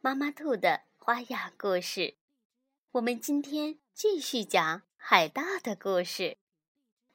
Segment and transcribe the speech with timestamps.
[0.00, 2.14] 妈妈兔的花样故事，
[2.92, 6.38] 我们今天继续讲海盗的故事，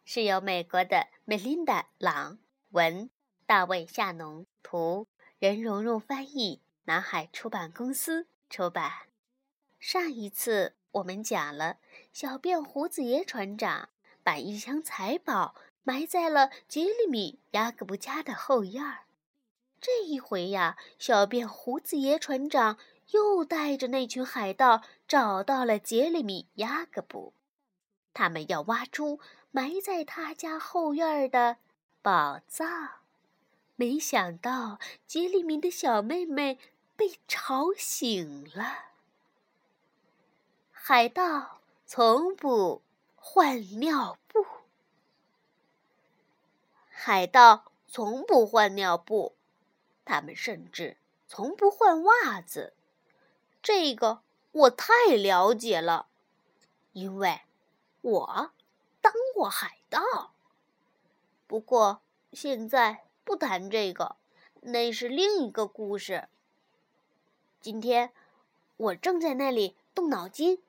[0.03, 2.39] 是由美国的梅琳达·朗
[2.71, 3.09] 文、
[3.45, 5.07] 大卫·夏农图、
[5.39, 8.91] 任蓉蓉翻译，南海出版公司出版。
[9.79, 11.77] 上一次我们讲了
[12.11, 13.87] 小辫胡子爷船长
[14.23, 19.02] 把一箱财宝埋在了杰里米·雅各布家的后院儿。
[19.85, 22.77] 这一回呀，小辫胡子爷船长
[23.09, 27.33] 又带着那群海盗找到了杰里米·雅各布，
[28.13, 29.19] 他们要挖出
[29.51, 31.57] 埋在他家后院的
[32.01, 32.91] 宝藏。
[33.75, 36.57] 没想到杰里米的小妹妹
[36.95, 38.85] 被吵醒了。
[40.71, 42.81] 海盗从不
[43.17, 44.45] 换尿布，
[46.89, 49.35] 海盗从不换尿布。
[50.05, 52.73] 他们甚至从不换袜子，
[53.61, 56.07] 这个我太了解了，
[56.91, 57.41] 因为
[58.01, 58.51] 我
[59.01, 60.33] 当过海盗。
[61.47, 64.17] 不过现在不谈这个，
[64.61, 66.27] 那是另一个故事。
[67.61, 68.11] 今天
[68.75, 70.61] 我正在那里动脑筋，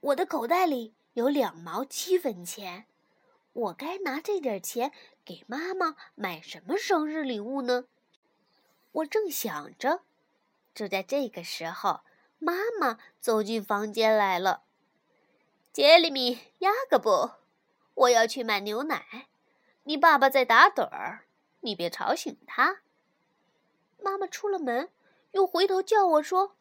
[0.00, 2.86] 我的口袋里有两毛七分钱，
[3.52, 4.92] 我该拿这点钱
[5.24, 7.84] 给妈妈买什么生日礼物呢？
[8.96, 10.00] 我正想着，
[10.74, 12.00] 就在这个时候，
[12.38, 14.62] 妈妈走进房间来了。
[15.70, 17.32] 杰里米·雅各布，
[17.94, 19.26] 我要去买牛奶，
[19.82, 21.26] 你爸爸在打盹儿，
[21.60, 22.80] 你别吵醒他。
[23.98, 24.88] 妈妈出了门，
[25.32, 26.56] 又回头叫我说：“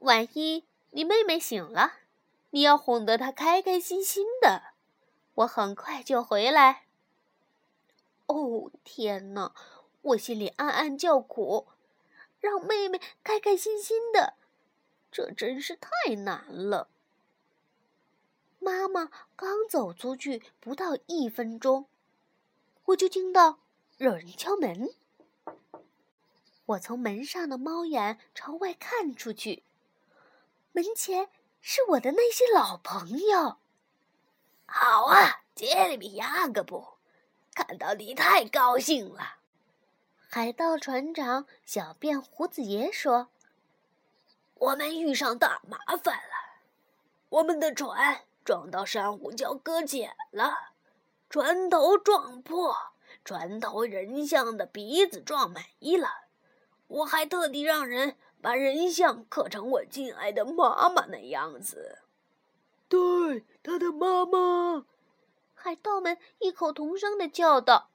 [0.00, 1.92] 万一你妹妹醒了，
[2.50, 4.74] 你要哄得她开开心心的。
[5.34, 6.86] 我很快就回来。”
[8.26, 9.54] 哦，天哪！
[10.06, 11.66] 我心里暗暗叫苦，
[12.38, 14.34] 让妹妹开开心心的，
[15.10, 16.88] 这真是太难了。
[18.60, 21.86] 妈妈刚走出去不到一分钟，
[22.84, 23.58] 我就听到
[23.96, 24.94] 有人敲门。
[26.66, 29.64] 我从门上的猫眼朝外看出去，
[30.70, 31.30] 门前
[31.60, 33.56] 是我的那些老朋友。
[34.66, 36.86] 好啊，杰里米·亚各布，
[37.54, 39.38] 看到你太高兴了。
[40.38, 43.28] 海盗船长小辫胡子爷说
[44.52, 46.60] ：“我们遇上大麻烦了，
[47.30, 50.74] 我们的船撞到珊瑚礁搁浅了，
[51.30, 52.76] 船头撞破，
[53.24, 56.26] 船头人像的鼻子撞没了。
[56.88, 62.00] 我还特地让人把人像刻成我敬爱的妈妈那样子。”
[62.90, 64.84] 对，他的妈妈！
[65.54, 67.88] 海盗们异口同声的叫道。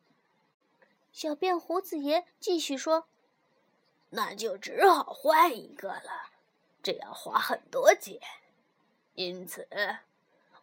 [1.12, 3.08] 小辫胡子爷继续说
[4.12, 6.32] ：“那就只好换一个了，
[6.82, 8.20] 这要花很多钱。
[9.16, 9.68] 因此，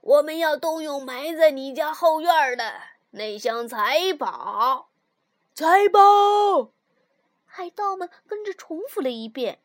[0.01, 4.89] 我们要动用埋在你家后院的那箱财宝。
[5.55, 6.71] 财宝！”
[7.45, 9.61] 海盗们跟着重复了一遍。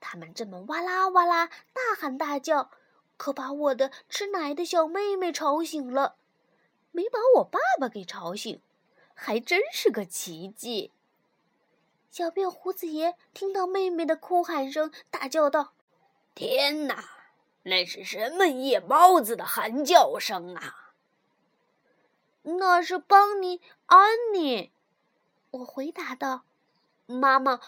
[0.00, 2.70] 他们这么哇啦哇啦大喊大叫，
[3.16, 6.16] 可把我的吃奶的小妹妹吵醒了，
[6.90, 8.60] 没把我爸爸给吵醒。
[9.20, 10.92] 还真是个奇迹！
[12.08, 15.72] 小辫胡子爷听到妹妹的哭喊声，大叫道
[16.36, 17.04] ：“天哪，
[17.64, 20.94] 那是什么夜猫子的喊叫声啊
[22.42, 24.70] ！”“那是邦尼安妮。”
[25.50, 26.44] 我回答道。
[27.06, 27.60] “妈妈，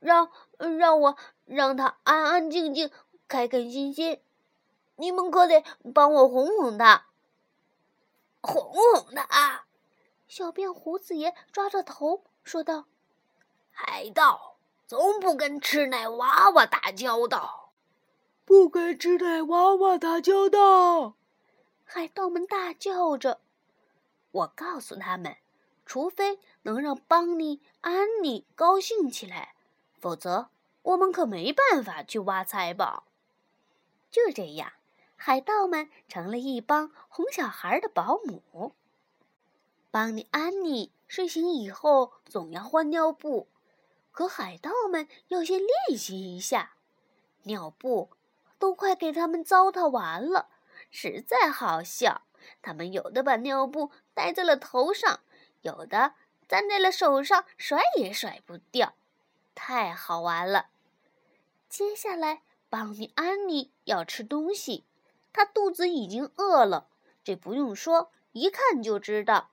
[0.00, 2.90] 让让我让他安安静静、
[3.26, 4.20] 开开心心。
[4.96, 5.64] 你们可得
[5.94, 7.06] 帮我哄哄他，
[8.42, 9.64] 哄哄他。”
[10.30, 12.84] 小辫胡子爷抓着头说道
[13.72, 17.72] ：“海盗从不跟吃奶娃娃打交道，
[18.44, 21.16] 不跟吃奶娃娃打交道。”
[21.84, 23.40] 海盗们大叫着。
[24.30, 25.36] 我告诉他们，
[25.84, 29.56] 除非能让邦尼、安妮高兴起来，
[29.98, 30.50] 否则
[30.82, 33.02] 我们可没办法去挖财宝。
[34.12, 34.74] 就这样，
[35.16, 38.76] 海盗们成了一帮哄小孩的保姆。
[39.90, 43.48] 邦尼、安妮睡醒以后总要换尿布，
[44.12, 46.74] 可海盗们要先练习一下，
[47.42, 48.10] 尿布
[48.58, 50.48] 都快给他们糟蹋完了，
[50.90, 52.22] 实在好笑。
[52.62, 55.20] 他们有的把尿布戴在了头上，
[55.62, 56.14] 有的
[56.48, 58.94] 粘在了手上，甩也甩不掉，
[59.56, 60.68] 太好玩了。
[61.68, 64.84] 接下来，邦尼安妮要吃东西，
[65.32, 66.88] 她肚子已经饿了，
[67.24, 69.50] 这不用说，一看就知道。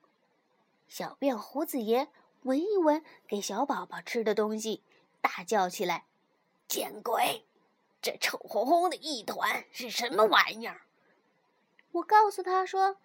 [0.88, 2.08] 小便胡子爷
[2.42, 4.82] 闻一闻给小宝宝吃的东西，
[5.20, 6.06] 大叫起来
[6.66, 7.44] ：“见鬼！
[8.00, 10.80] 这臭烘烘的一团是什么玩意儿？”
[11.92, 12.96] 我告诉他说：“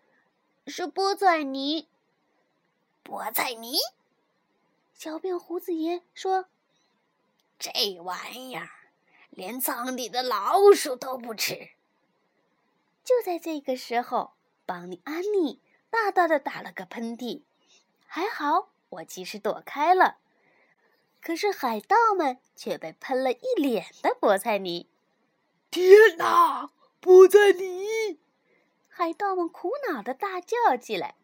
[0.66, 1.90] 是菠菜泥。”
[3.04, 3.78] 菠菜泥。
[4.94, 6.46] 小便胡子爷说
[7.60, 8.70] ：“这玩意儿
[9.30, 11.72] 连仓里的老鼠都不吃。”
[13.04, 14.32] 就在这个时候，
[14.66, 15.60] 邦尼安妮
[15.90, 17.42] 大大的打了个喷嚏。
[18.16, 20.18] 还好，我及时躲开了。
[21.20, 24.88] 可是海盗们却被喷了一脸的菠菜泥。
[25.72, 26.70] 天哪，
[27.02, 28.20] 菠菜泥！
[28.88, 31.16] 海盗们苦恼的大叫起来。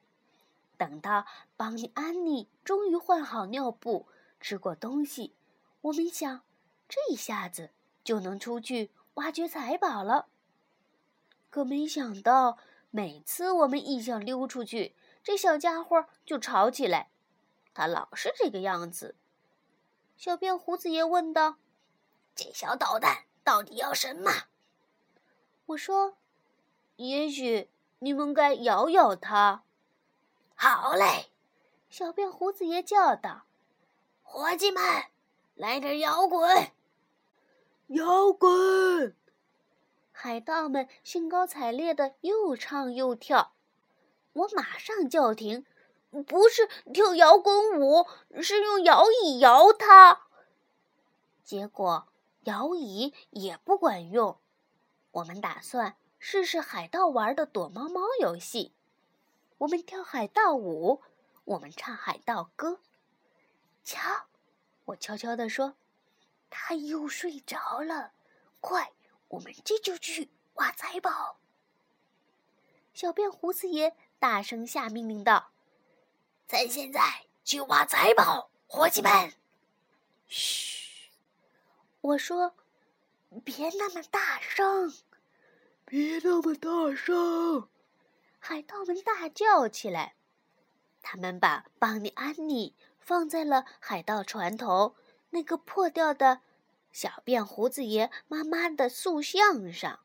[0.79, 4.07] 等到邦尼安妮终于换好尿布、
[4.41, 5.35] 吃过东西，
[5.81, 6.41] 我们想，
[6.87, 7.69] 这一下子
[8.03, 10.29] 就能出去挖掘财宝了。
[11.51, 12.57] 可没想到，
[12.89, 14.95] 每次我们一想溜出去，
[15.29, 17.11] 这小家伙就吵起来。
[17.75, 19.15] 他老是这个样子。
[20.17, 21.57] 小辫胡子爷问道
[22.33, 24.45] ：“这小捣蛋到底要什么？”
[25.67, 26.17] 我说。
[26.95, 29.61] 也许你们该咬咬它。
[30.55, 31.29] 好嘞，
[31.91, 33.43] 小辫胡子爷叫道
[34.23, 34.81] ：“伙计们，
[35.53, 36.71] 来点摇滚！
[37.89, 39.15] 摇滚！”
[40.11, 43.53] 海盗们兴高采烈的又唱又跳。
[44.33, 45.65] 我马上叫停
[46.27, 48.07] ：“不是跳摇滚舞，
[48.41, 50.27] 是用摇椅摇它。”
[51.43, 52.07] 结果
[52.43, 54.39] 摇椅也不管用。
[55.11, 55.95] 我们打算。
[56.21, 58.73] 试试海盗玩的躲猫猫游戏，
[59.59, 61.01] 我们跳海盗舞，
[61.45, 62.81] 我们唱海盗歌。
[63.85, 64.25] 瞧，
[64.83, 65.75] 我悄悄地说
[66.51, 68.11] ：“他又睡着了。”
[68.59, 68.91] 快，
[69.29, 71.37] 我们这就去挖财宝。
[72.93, 75.51] 小便胡子爷大声下命令道
[76.45, 79.11] ：“咱现在去挖财宝，伙计们！”
[80.27, 81.09] 嘘，
[82.01, 82.53] 我说
[83.43, 84.93] ：“别那么大声。”
[85.85, 87.67] 别那么大声！
[88.37, 90.13] 海盗们大叫起来。
[91.01, 94.95] 他们把邦尼安妮放在了海盗船头
[95.31, 96.41] 那个破掉的
[96.91, 100.01] 小便胡子爷妈妈的塑像上，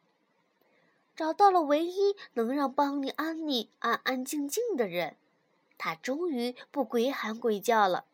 [1.16, 5.16] 找到了唯一能让邦尼安妮安安静静的人。
[5.76, 8.06] 他终于不鬼喊鬼叫了。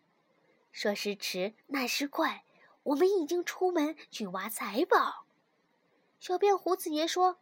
[0.72, 2.44] 说时迟，那时快，
[2.84, 5.26] 我们已经出门去挖财宝。
[6.18, 7.38] 小便胡子爷说。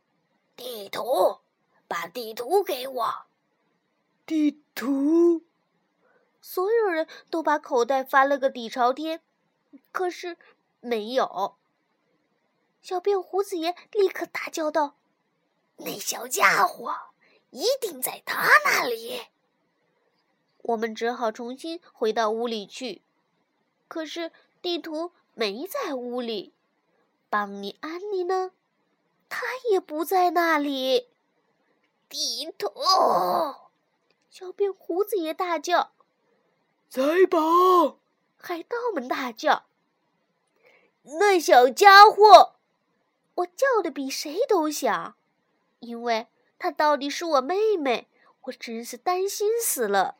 [0.57, 1.39] 地图，
[1.87, 3.27] 把地图给我。
[4.27, 5.45] 地图。
[6.41, 9.21] 所有人都把口袋翻了个底朝天，
[9.93, 10.37] 可是
[10.81, 11.57] 没有。
[12.83, 14.97] 小便胡子爷立刻大叫道
[15.79, 16.95] ：“那小家伙
[17.51, 19.23] 一定在他那里！”
[20.63, 23.03] 我们只好重新回到屋里去。
[23.89, 24.31] 可是
[24.61, 26.53] 地图没在屋里。
[27.31, 28.53] 邦尼安妮呢？
[29.29, 31.09] 他也不在那里。
[32.09, 32.71] 地图！
[34.31, 35.93] 小便胡子爷大叫
[36.89, 37.99] ：“财宝！”
[38.39, 39.65] 海盗们大叫
[41.19, 42.57] ：“那小家伙！”
[43.37, 45.17] 我叫的比谁都响，
[45.81, 46.27] 因为
[46.59, 48.09] 她到底是我妹妹，
[48.43, 50.17] 我真是担心死了。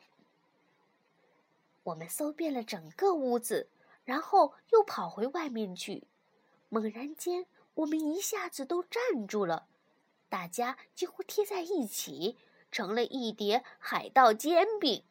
[1.83, 3.69] 我们搜遍了整个屋子，
[4.03, 6.07] 然后又跑回外面去。
[6.69, 7.45] 猛然间。
[7.75, 9.67] 我们一下子都站住了，
[10.27, 12.37] 大家几乎贴在一起，
[12.73, 15.05] 成了一叠海盗煎饼。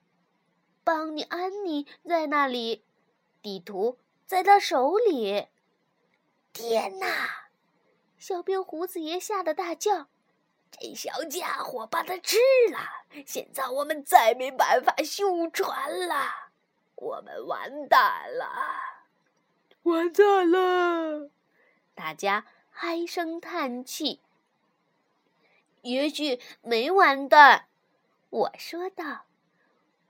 [0.85, 2.85] 邦尼安妮在那里，
[3.41, 5.47] 地图在他手里。
[6.53, 7.49] 天哪！
[8.19, 10.09] 小便胡子爷吓得大叫
[10.71, 12.37] ：“这小家伙把它吃
[12.71, 12.79] 了！
[13.27, 16.51] 现在我们再没办法修船了，
[16.97, 18.49] 我们完蛋了，
[19.83, 21.31] 完蛋了！”
[21.95, 22.47] 大家。
[22.81, 24.21] 唉声叹气。
[25.83, 27.67] 也许没完蛋，
[28.31, 29.27] 我说道。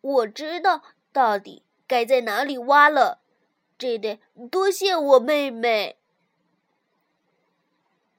[0.03, 3.23] 我知道到底该在哪里挖了，
[3.79, 5.99] 这得多谢我妹妹。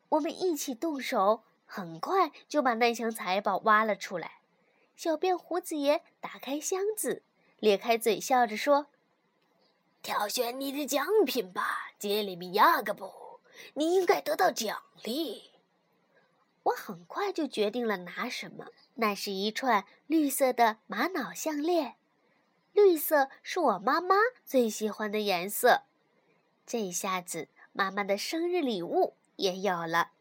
[0.10, 4.40] 我们一起动手，很快就把那箱财宝挖了出来。
[4.96, 7.22] 小辫胡子爷打开箱子，
[7.60, 8.88] 咧开嘴笑着说
[10.02, 13.40] ：“挑选你的奖品吧，杰里米亚格布。”
[13.76, 15.52] 你应该得到奖励。
[16.64, 21.98] 我很快就决定了拿什么，那是一串绿色的玛瑙项链。
[22.74, 25.84] 绿色是我妈妈最喜欢的颜色。
[26.66, 30.14] 这下子，妈妈的生日礼物也有了。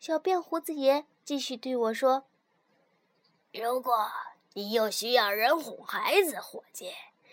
[0.00, 2.24] 小辫胡子爷继续对我说
[3.52, 4.10] ：“如果
[4.54, 6.90] 你又需要人哄孩子，伙计，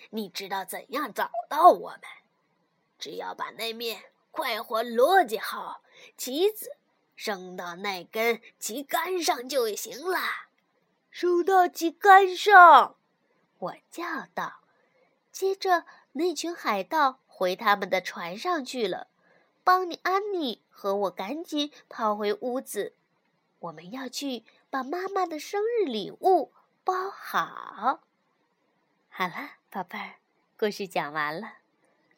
[0.10, 2.02] 你知道怎样找到我们？
[3.00, 5.82] 只要把那面快活逻辑号
[6.18, 6.76] 旗子
[7.16, 10.20] 升到那根旗杆上就行了。
[11.10, 12.98] 升到旗杆上，
[13.60, 14.60] 我叫道。
[15.32, 19.08] 接着，那群海盗回他们的船上去了。
[19.68, 22.94] 邦尼、安妮和我赶紧跑回屋子，
[23.60, 26.54] 我们要去把妈妈的生日礼物
[26.86, 28.00] 包好。
[29.10, 30.16] 好了，宝贝儿，
[30.58, 31.56] 故事讲完了。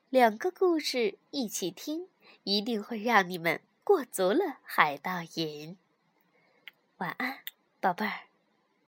[0.09, 2.07] 两个故事一起听，
[2.43, 5.75] 一定会让你们过足了海盗瘾。
[6.97, 7.39] 晚安，
[7.81, 8.28] 宝贝儿。